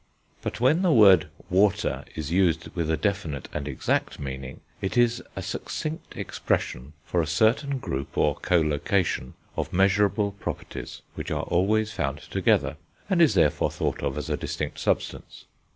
[0.41, 5.21] But when the word water is used with a definite and exact meaning, it is
[5.35, 11.91] a succinct expression for a certain group, or collocation, of measurable properties which are always
[11.91, 12.77] found together,
[13.11, 15.45] and is, therefore, thought of as a distinct substance.